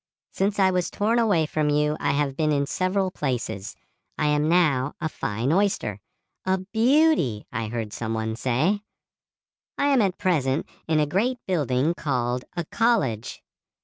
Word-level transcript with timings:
Since 0.31 0.57
I 0.57 0.71
was 0.71 0.89
torn 0.89 1.19
away 1.19 1.45
from 1.45 1.69
you 1.69 1.95
I 1.99 2.13
have 2.13 2.35
been 2.35 2.51
in 2.51 2.65
several 2.65 3.11
places. 3.11 3.75
I 4.17 4.25
am 4.29 4.49
now 4.49 4.95
a 4.99 5.07
fine 5.07 5.53
oyster—a 5.53 6.57
"beauty," 6.73 7.45
I 7.51 7.67
heard 7.67 7.93
some 7.93 8.15
one 8.15 8.35
say. 8.35 8.81
I 9.77 9.85
am 9.89 10.01
at 10.01 10.17
present 10.17 10.67
in 10.87 10.99
a 10.99 11.05
great 11.05 11.37
building 11.45 11.93
called 11.93 12.45
a 12.57 12.65
college. 12.65 13.43